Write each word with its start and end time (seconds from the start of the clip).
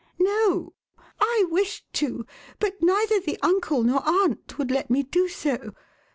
"No. 0.17 0.73
I 1.19 1.45
wished 1.51 1.85
to, 1.93 2.25
but 2.57 2.81
neither 2.81 3.19
the 3.19 3.37
uncle 3.43 3.83
nor 3.83 4.01
aunt 4.03 4.57
would 4.57 4.71
let 4.71 4.89
me 4.89 5.03
do 5.03 5.27
so. 5.27 5.75